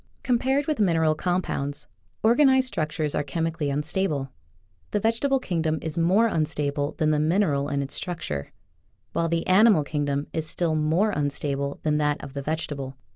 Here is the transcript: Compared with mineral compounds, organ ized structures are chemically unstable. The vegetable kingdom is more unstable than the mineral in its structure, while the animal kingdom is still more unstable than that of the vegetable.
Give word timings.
Compared 0.23 0.65
with 0.65 0.79
mineral 0.79 1.13
compounds, 1.13 1.85
organ 2.23 2.49
ized 2.49 2.65
structures 2.65 3.13
are 3.13 3.21
chemically 3.21 3.69
unstable. 3.69 4.31
The 4.89 4.99
vegetable 4.99 5.39
kingdom 5.39 5.77
is 5.83 5.95
more 5.95 6.25
unstable 6.25 6.93
than 6.93 7.11
the 7.11 7.19
mineral 7.19 7.69
in 7.69 7.83
its 7.83 7.93
structure, 7.93 8.51
while 9.13 9.29
the 9.29 9.45
animal 9.45 9.83
kingdom 9.83 10.25
is 10.33 10.49
still 10.49 10.73
more 10.73 11.11
unstable 11.11 11.81
than 11.83 11.99
that 11.99 12.19
of 12.23 12.33
the 12.33 12.41
vegetable. 12.41 12.95